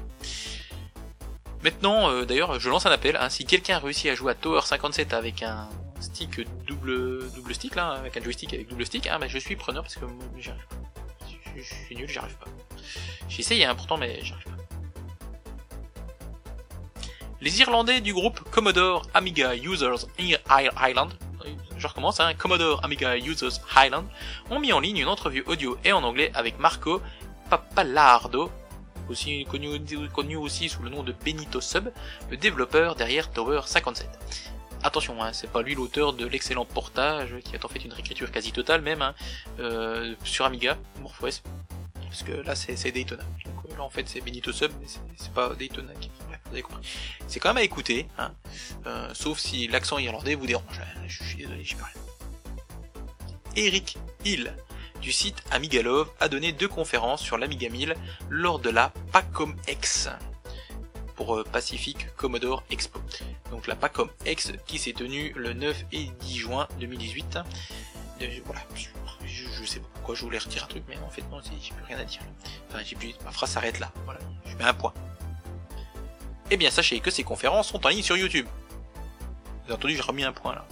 [1.63, 3.17] Maintenant, euh, d'ailleurs, je lance un appel.
[3.17, 7.77] Hein, si quelqu'un réussit à jouer à Tower 57 avec un stick double double stick
[7.77, 10.05] avec un joystick avec double stick, hein, ben, je suis preneur parce que
[10.39, 10.49] j'y
[11.55, 12.47] je, nul, j'y arrive pas.
[13.27, 14.51] J'ai essayé hein, pourtant, mais j'y arrive pas.
[17.41, 21.11] Les Irlandais du groupe Commodore Amiga Users Island,
[21.81, 24.05] je recommence, hein, Commodore Amiga Users Highland,
[24.51, 27.01] ont mis en ligne une entrevue audio et en anglais avec Marco
[27.49, 28.51] Papalardo,
[29.09, 29.79] aussi connu,
[30.13, 31.89] connu aussi sous le nom de Benito Sub,
[32.29, 34.07] le développeur derrière Tower 57.
[34.83, 38.31] Attention, hein, c'est pas lui l'auteur de l'excellent portage qui a en fait une réécriture
[38.31, 39.13] quasi totale même hein,
[39.59, 41.41] euh, sur Amiga, MorphOS,
[42.03, 43.23] parce que là c'est Daytona.
[43.45, 46.09] Donc là en fait c'est Benito Sub, mais c'est pas Daytona qui.
[47.27, 48.33] C'est quand même à écouter, hein,
[48.85, 50.79] euh, sauf si l'accent irlandais vous dérange.
[50.79, 51.65] Hein, je suis désolé.
[53.55, 54.53] Eric Hill
[55.01, 57.95] du site Amigalove a donné deux conférences sur l'Amiga 1000
[58.29, 60.09] lors de la PACOM X
[61.21, 62.99] pour euh, Pacific Commodore Expo.
[63.51, 67.37] Donc la PACOM X qui s'est tenue le 9 et 10 juin 2018.
[68.21, 68.61] Euh, voilà,
[69.23, 71.83] je, sais pas pourquoi je voulais retirer un truc, mais en fait non, j'ai plus
[71.83, 72.21] rien à dire.
[72.69, 73.91] Enfin, j'ai plus, ma phrase s'arrête là.
[74.05, 74.95] Voilà, je mets un point.
[76.49, 78.47] Eh bien, sachez que ces conférences sont en ligne sur YouTube.
[78.47, 80.65] Vous avez entendu, j'ai remis un point là.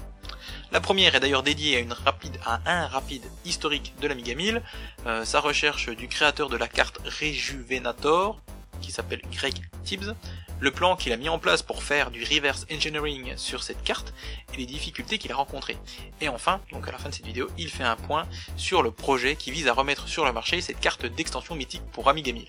[0.71, 4.63] La première est d'ailleurs dédiée à, une rapide, à un rapide historique de l'Amiga 1000,
[5.05, 8.41] euh, sa recherche du créateur de la carte Rejuvenator,
[8.79, 10.15] qui s'appelle Greg Tibbs,
[10.59, 14.13] le plan qu'il a mis en place pour faire du reverse engineering sur cette carte
[14.53, 15.77] et les difficultés qu'il a rencontrées.
[16.21, 18.91] Et enfin, donc à la fin de cette vidéo, il fait un point sur le
[18.91, 22.45] projet qui vise à remettre sur le marché cette carte d'extension mythique pour Amiga 1000.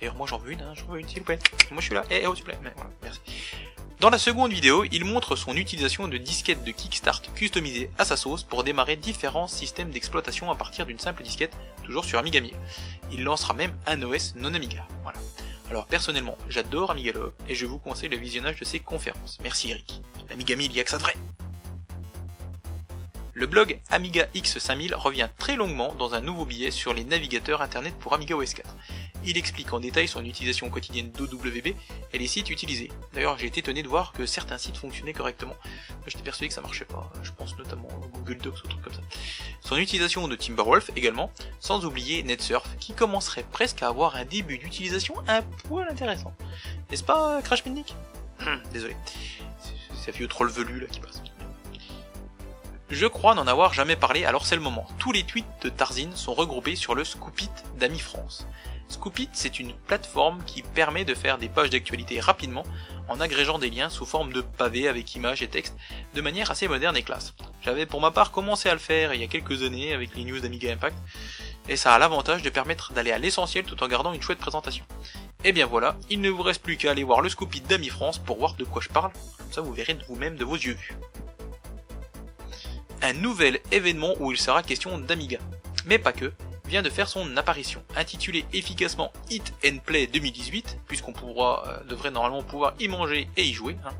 [0.00, 1.38] D'ailleurs, moi j'en veux une, hein, j'en veux une s'il vous plaît.
[1.70, 2.58] Moi je suis là, eh, oh s'il vous plaît.
[3.02, 3.20] merci.
[4.02, 8.16] Dans la seconde vidéo, il montre son utilisation de disquettes de Kickstart customisées à sa
[8.16, 12.52] sauce pour démarrer différents systèmes d'exploitation à partir d'une simple disquette, toujours sur Amiga 1000.
[13.12, 14.84] Il lancera même un OS non Amiga.
[15.04, 15.20] Voilà.
[15.72, 19.38] Alors personnellement, j'adore Amigalo et je vous conseille le visionnage de ses conférences.
[19.42, 20.02] Merci Eric.
[20.28, 21.14] L'Amiga 1000, il y a que ça de vrai.
[23.34, 27.94] Le blog Amiga X5000 revient très longuement dans un nouveau billet sur les navigateurs internet
[27.98, 28.76] pour Amiga OS 4.
[29.24, 31.68] Il explique en détail son utilisation quotidienne d'OWB
[32.12, 32.90] et les sites utilisés.
[33.14, 35.56] D'ailleurs, j'ai été étonné de voir que certains sites fonctionnaient correctement.
[36.06, 37.10] J'étais persuadé que ça marchait pas.
[37.22, 39.00] Je pense notamment à Google Docs ou trucs comme ça.
[39.62, 44.58] Son utilisation de Timberwolf également, sans oublier NetSurf, qui commencerait presque à avoir un début
[44.58, 46.34] d'utilisation un poil intéressant.
[46.90, 47.94] N'est-ce pas, Crash Pindic
[48.46, 48.94] hum, Désolé.
[49.94, 51.22] C'est vieux troll velu là qui passe.
[52.92, 54.86] Je crois n'en avoir jamais parlé, alors c'est le moment.
[54.98, 58.46] Tous les tweets de Tarzin sont regroupés sur le Scoopit d'Ami France.
[58.90, 62.64] Scoopit, c'est une plateforme qui permet de faire des pages d'actualité rapidement
[63.08, 65.74] en agrégeant des liens sous forme de pavés avec images et textes
[66.14, 67.32] de manière assez moderne et classe.
[67.62, 70.24] J'avais pour ma part commencé à le faire il y a quelques années avec les
[70.24, 70.98] news d'Amiga Impact
[71.70, 74.84] et ça a l'avantage de permettre d'aller à l'essentiel tout en gardant une chouette présentation.
[75.44, 78.18] Et bien voilà, il ne vous reste plus qu'à aller voir le Scoopit d'Ami France
[78.18, 80.76] pour voir de quoi je parle, comme ça vous verrez vous-même de vos yeux
[83.02, 85.38] un nouvel événement où il sera question d'Amiga.
[85.86, 86.32] Mais pas que,
[86.72, 87.82] vient de faire son apparition.
[87.96, 93.44] Intitulé efficacement Hit and Play 2018, puisqu'on pourra, euh, devrait normalement pouvoir y manger et
[93.44, 93.90] y jouer, hein,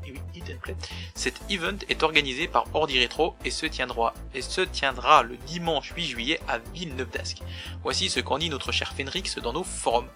[1.13, 5.93] cet event est organisé par Ordi Retro et se tiendra, et se tiendra le dimanche
[5.95, 7.43] 8 juillet à Villeneuve d'Ascq.
[7.83, 10.09] Voici ce qu'en dit notre cher Fenrix dans nos forums.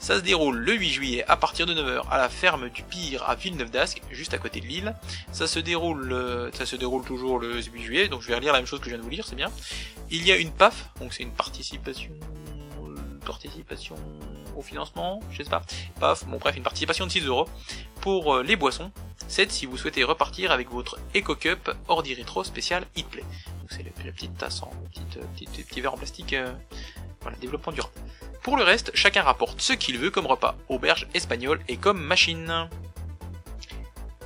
[0.00, 3.22] Ça se déroule le 8 juillet à partir de 9h à la ferme du Pire
[3.28, 4.94] à Villeneuve d'Ascq, juste à côté de Lille.
[5.30, 8.54] Ça se déroule, euh, ça se déroule toujours le 8 juillet, donc je vais relire
[8.54, 9.50] la même chose que je viens de vous lire, c'est bien.
[10.10, 12.10] Il y a une PAF, donc c'est une participation,
[13.26, 13.94] participation
[14.56, 15.62] au financement, je sais pas.
[16.00, 17.46] PAF, bon bref, une participation de 6 euros
[18.00, 18.90] pour euh, les boissons.
[19.28, 23.22] 7 si vous souhaitez repartir avec votre Eco Cup Ordi Retro spécial Hitplay.
[23.60, 26.34] Donc c'est la petite tasse en petite, euh, petite, petit verre en plastique,
[27.22, 27.94] voilà, développement durable.
[28.42, 32.68] Pour le reste, chacun rapporte ce qu'il veut comme repas, auberge espagnole et comme machine.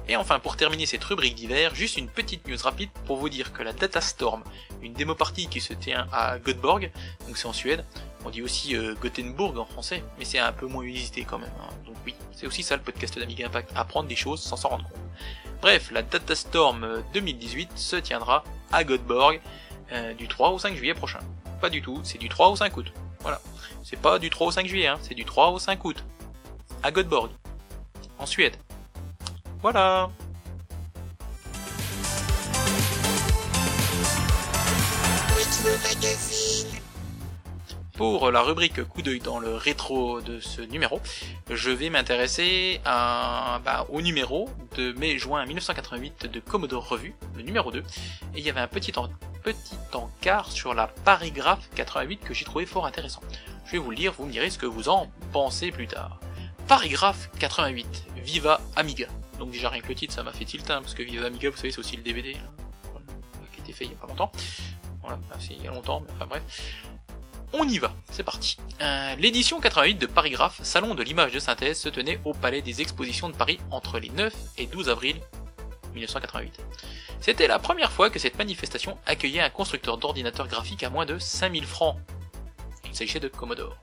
[0.06, 3.52] Et enfin, pour terminer cette rubrique d'hiver, juste une petite news rapide pour vous dire
[3.52, 4.44] que la Data Storm,
[4.82, 6.90] une démo partie qui se tient à Göteborg,
[7.26, 7.84] donc c'est en Suède,
[8.24, 11.52] on dit aussi euh, Gothenburg en français, mais c'est un peu moins visité quand même.
[11.60, 11.72] Hein.
[11.86, 14.84] Donc oui, c'est aussi ça le podcast d'Amiga Impact, apprendre des choses sans s'en rendre
[14.84, 15.00] compte.
[15.62, 19.40] Bref, la Data Storm 2018 se tiendra à Göteborg
[19.92, 21.20] euh, du 3 au 5 juillet prochain.
[21.64, 22.92] Pas du tout, c'est du 3 au 5 août.
[23.20, 23.40] Voilà.
[23.82, 26.04] C'est pas du 3 au 5 juillet, hein, c'est du 3 au 5 août.
[26.82, 27.30] À Göteborg.
[28.18, 28.54] En Suède.
[29.62, 30.10] Voilà.
[37.96, 41.00] Pour la rubrique coup d'œil dans le rétro de ce numéro,
[41.48, 47.78] je vais m'intéresser bah, au numéro de mai-juin 1988 de Commodore Revue, le numéro 2,
[47.78, 47.84] et
[48.34, 48.92] il y avait un petit,
[49.92, 53.20] encart sur la parigraphe 88 que j'ai trouvé fort intéressant.
[53.64, 56.18] Je vais vous le lire, vous me direz ce que vous en pensez plus tard.
[56.66, 59.06] Parigraphe 88, Viva Amiga.
[59.38, 61.48] Donc déjà rien que le titre ça m'a fait tilt, hein, parce que Viva Amiga
[61.48, 63.00] vous savez c'est aussi le DVD, hein,
[63.52, 64.32] qui a été fait il y a pas longtemps.
[65.00, 66.42] Voilà, c'est il y a longtemps, mais enfin bref.
[67.56, 68.56] On y va, c'est parti.
[68.80, 72.80] Euh, l'édition 88 de Parigraphe, salon de l'image de synthèse, se tenait au Palais des
[72.80, 75.20] Expositions de Paris entre les 9 et 12 avril
[75.94, 76.60] 1988.
[77.20, 81.16] C'était la première fois que cette manifestation accueillait un constructeur d'ordinateurs graphiques à moins de
[81.16, 81.96] 5000 francs.
[82.86, 83.76] Il s'agissait de Commodore.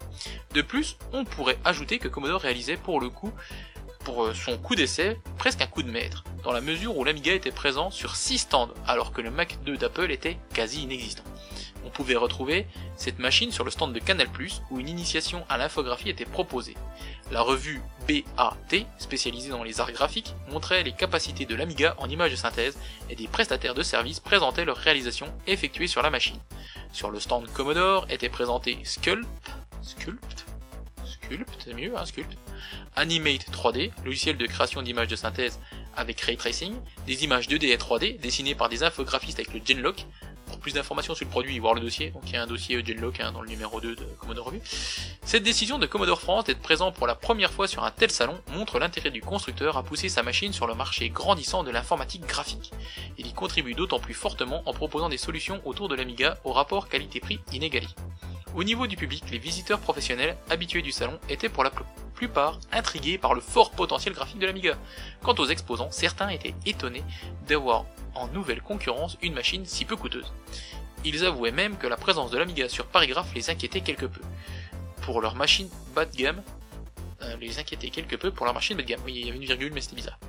[0.54, 3.32] De plus, on pourrait ajouter que Commodore réalisait pour le coup,
[4.04, 7.34] pour euh, son coup d'essai, presque un coup de maître, dans la mesure où l'Amiga
[7.34, 11.24] était présent sur 6 stands, alors que le Mac 2 d'Apple était quasi inexistant
[11.86, 14.28] on pouvait retrouver cette machine sur le stand de Canal+,
[14.70, 16.76] où une initiation à l'infographie était proposée.
[17.32, 22.32] La revue BAT, spécialisée dans les arts graphiques, montrait les capacités de l'Amiga en images
[22.32, 22.78] de synthèse
[23.10, 26.40] et des prestataires de services présentaient leurs réalisations effectuées sur la machine.
[26.92, 29.28] Sur le stand Commodore étaient présentés Sculpt,
[29.82, 30.46] Sculpt,
[31.06, 32.38] Sculpt, c'est mieux, hein, Sculpt,
[32.96, 35.60] Animate 3D, logiciel de création d'images de synthèse
[35.96, 36.74] avec ray tracing,
[37.08, 40.06] des images 2D et 3D dessinées par des infographistes avec le Genlock,
[40.62, 42.12] plus d'informations sur le produit, voir le dossier.
[42.12, 44.62] Donc il y a un dossier Genlock hein, dans le numéro 2 de Commodore Revue.
[45.24, 48.40] Cette décision de Commodore France d'être présent pour la première fois sur un tel salon
[48.54, 52.72] montre l'intérêt du constructeur à pousser sa machine sur le marché grandissant de l'informatique graphique.
[53.18, 56.88] Il y contribue d'autant plus fortement en proposant des solutions autour de l'Amiga au rapport
[56.88, 57.88] qualité-prix inégalé.
[58.54, 61.72] Au niveau du public, les visiteurs professionnels habitués du salon étaient pour la
[62.14, 64.78] plupart intrigués par le fort potentiel graphique de l'Amiga.
[65.24, 67.04] Quant aux exposants, certains étaient étonnés
[67.48, 70.34] d'avoir en nouvelle concurrence une machine si peu coûteuse.
[71.04, 74.22] Ils avouaient même que la présence de l'Amiga sur Parigraph les inquiétait quelque peu.
[75.02, 76.44] Pour leur machine bas de gamme,
[77.24, 79.02] euh, les inquiétait quelque peu pour leur machine bas de gamme.
[79.06, 80.20] Oui, il y avait une virgule, mais c'était bizarre.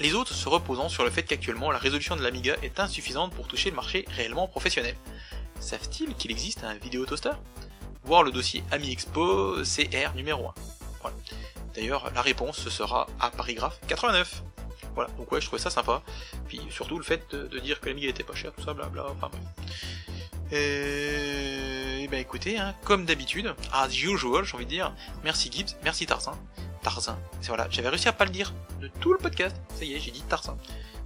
[0.00, 3.46] Les autres se reposant sur le fait qu'actuellement la résolution de l'Amiga est insuffisante pour
[3.46, 4.96] toucher le marché réellement professionnel.
[5.60, 7.32] Savent-ils qu'il existe un vidéo toaster?
[8.04, 10.54] Voir le dossier Ami Expo CR numéro 1.
[11.02, 11.16] Voilà.
[11.74, 14.42] D'ailleurs, la réponse sera à Parigraph 89.
[14.94, 16.02] Voilà, donc ouais, je trouvais ça sympa.
[16.48, 19.30] Puis surtout le fait de, dire que l'Amiga était pas cher, tout ça, blabla, enfin
[19.30, 19.42] bref.
[20.52, 26.06] Et, ben écoutez, hein, comme d'habitude, as usual, j'ai envie de dire, merci Gibbs, merci
[26.06, 26.36] Tarzan.
[26.82, 29.94] Tarzan, c'est voilà, j'avais réussi à pas le dire de tout le podcast, ça y
[29.94, 30.56] est, j'ai dit Tarzan.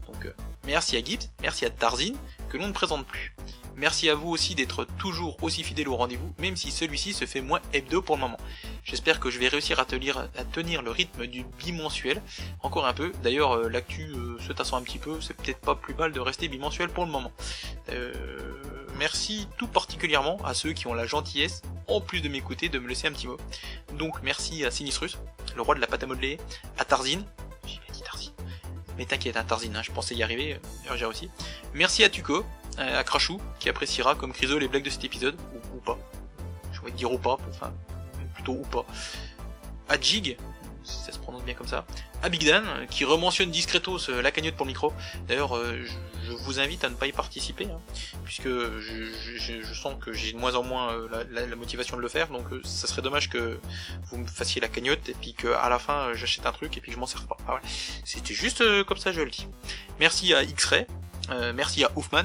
[0.07, 0.33] Donc euh,
[0.65, 2.15] merci à Gibbs, merci à Tarzin,
[2.49, 3.35] que l'on ne présente plus.
[3.77, 7.41] Merci à vous aussi d'être toujours aussi fidèle au rendez-vous, même si celui-ci se fait
[7.41, 8.39] moins hebdo pour le moment.
[8.85, 10.29] J'espère que je vais réussir à tenir,
[10.83, 12.23] le rythme du bimensuel,
[12.63, 13.13] encore un peu.
[13.23, 16.21] D'ailleurs, euh, l'actu euh, se tassant un petit peu, c'est peut-être pas plus mal de
[16.21, 17.33] rester bimensuel pour le moment.
[17.91, 18.13] Euh,
[18.97, 22.89] merci tout particulièrement à ceux qui ont la gentillesse, en plus de m'écouter, de me
[22.89, 23.39] laisser un petit mot.
[23.95, 25.19] Donc merci à Sinistrus,
[25.57, 26.39] le roi de la pâte à modeler,
[26.79, 27.25] à Tarzine,
[27.67, 28.33] j'ai dit Tarzine,
[28.97, 30.61] mais t'inquiète, hein, Tarzine, hein, je pensais y arriver,
[30.95, 31.29] j'ai aussi.
[31.75, 32.45] Merci à Tuco,
[32.79, 35.37] à Crashou, qui appréciera comme Criso les blagues de cet épisode,
[35.75, 35.99] ou, pas.
[36.73, 37.73] Je voudrais dire ou pas, enfin,
[38.35, 38.85] plutôt ou pas.
[39.89, 40.37] À Jig,
[40.85, 41.85] si ça se prononce bien comme ça.
[42.23, 44.93] À Big Dan, qui rementionne discretos euh, la cagnotte pour micro.
[45.27, 45.83] D'ailleurs, euh,
[46.25, 47.81] je, vous invite à ne pas y participer, hein,
[48.25, 50.95] puisque je, sens que j'ai de moins en moins
[51.31, 53.59] la, motivation de le faire, donc ça serait dommage que
[54.05, 56.91] vous me fassiez la cagnotte et puis qu'à la fin j'achète un truc et puis
[56.91, 57.37] que je m'en sers pas.
[57.47, 57.61] Ah
[58.05, 59.47] C'était juste comme ça, je le dis.
[60.01, 60.87] Merci à X-Ray,
[61.55, 62.25] merci à Oufman,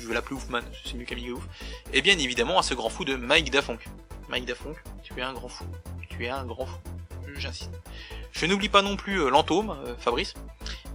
[0.00, 1.44] je vais l'appeler Oufman, c'est mieux qu'Amiga Ouf,
[1.92, 3.80] et bien évidemment à ce grand fou de Mike Dafonk.
[4.28, 5.64] Mike Dafonk, tu es un grand fou.
[6.08, 6.78] Tu es un grand fou.
[7.36, 7.70] j'insiste.
[8.32, 10.34] Je n'oublie pas non plus euh, Lantôme, euh, Fabrice,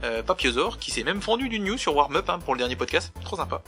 [0.04, 2.76] euh, Papiosaur, qui s'est même fendu d'une news sur Warm Up hein, pour le dernier
[2.76, 3.62] podcast, trop sympa.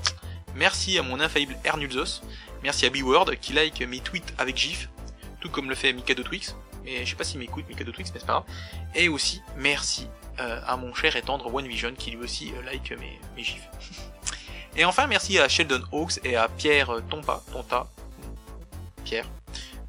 [0.56, 2.22] Merci à mon infaillible Ernulzos,
[2.62, 4.90] merci à B-Word qui like mes tweets avec GIF,
[5.40, 8.20] tout comme le fait Mikado Twix, mais je sais pas s'il m'écoute Mikado Twix, mais
[8.20, 8.46] c'est pas grave.
[8.96, 12.62] Et aussi, merci euh, à mon cher et tendre One Vision qui lui aussi euh,
[12.64, 13.68] like mes, mes gifs.
[14.76, 17.88] et enfin, merci à Sheldon Hawks et à Pierre euh, Tompa, Tonta,
[19.04, 19.30] Pierre,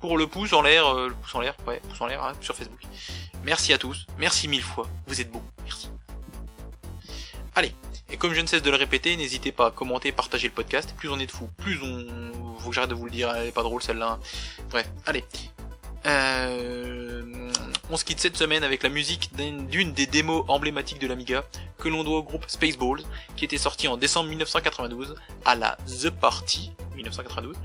[0.01, 2.33] pour le pouce en l'air, euh, le pouce en l'air, ouais, pouce en l'air hein,
[2.41, 2.81] sur Facebook.
[3.45, 5.91] Merci à tous, merci mille fois, vous êtes beaux, merci.
[7.55, 7.73] Allez,
[8.11, 10.95] et comme je ne cesse de le répéter, n'hésitez pas à commenter, partager le podcast.
[10.97, 12.07] Plus on est de fous, plus on.
[12.59, 14.19] Faut que j'arrête de vous le dire, elle est pas drôle celle-là.
[14.71, 15.25] Bref, allez.
[16.07, 17.51] Euh,
[17.90, 21.44] on se quitte cette semaine avec la musique d'une des démos emblématiques de l'Amiga
[21.79, 23.03] que l'on doit au groupe Spaceballs
[23.37, 27.57] qui était sorti en décembre 1992 à la The Party 1992.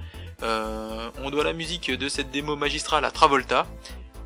[0.41, 3.67] Euh, on doit la musique de cette démo magistrale à Travolta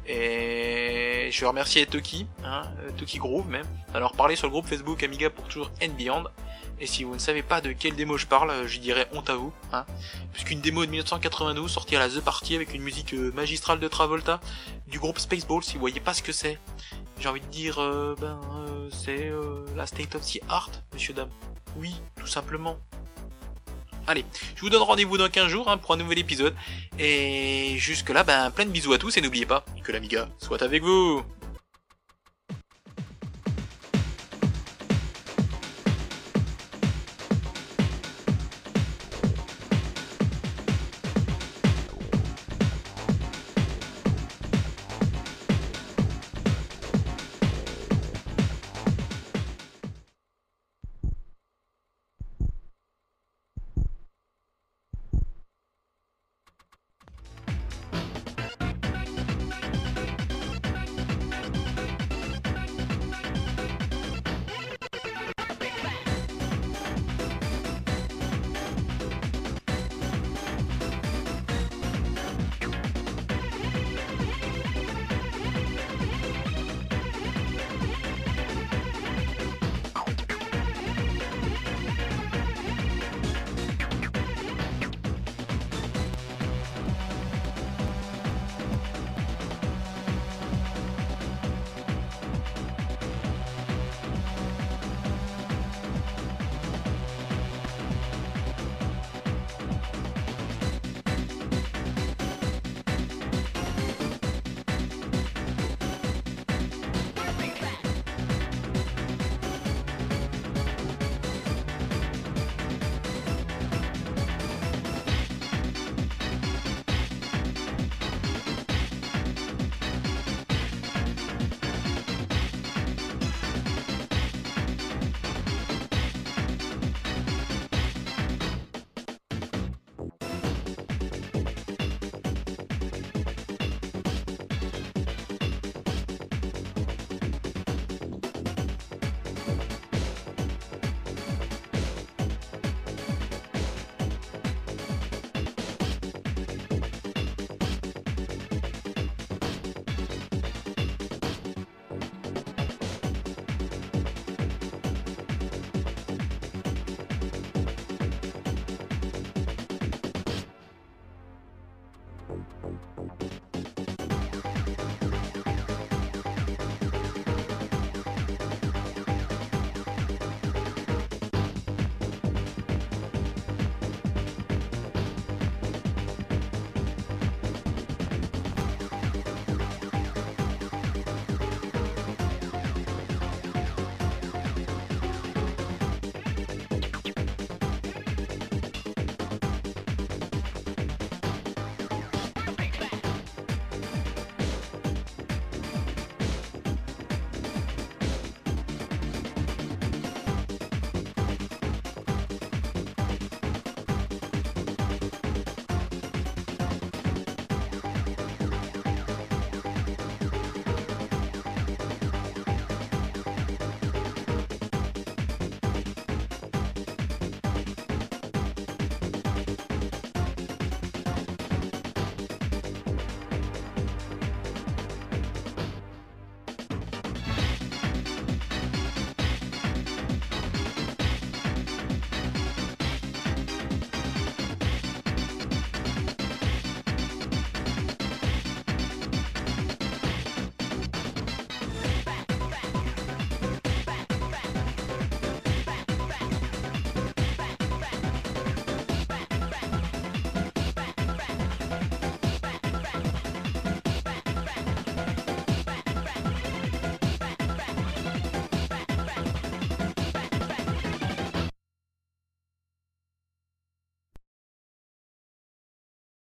[0.07, 5.03] et je remercie Toki, hein, euh, Toki Groove même, alors parler sur le groupe Facebook
[5.03, 6.25] Amiga pour toujours and Beyond.
[6.79, 9.29] Et si vous ne savez pas de quelle démo je parle, euh, je dirais honte
[9.29, 9.85] à vous, hein.
[10.31, 13.87] Puisqu'une démo de 1992 sortie à la The Party avec une musique euh, magistrale de
[13.87, 14.39] Travolta
[14.87, 16.59] du groupe Spaceballs, si vous voyez pas ce que c'est,
[17.19, 17.77] j'ai envie de dire,
[18.19, 18.39] ben,
[18.83, 21.29] euh, c'est euh, la state of the art, monsieur dame.
[21.77, 22.77] Oui, tout simplement.
[24.05, 26.53] Allez, je vous donne rendez-vous dans 15 jours hein, pour un nouvel épisode.
[26.99, 30.61] Et jusque là, ben, plein de bisous à tous et n'oubliez pas que l'Amiga soit
[30.61, 31.23] avec vous.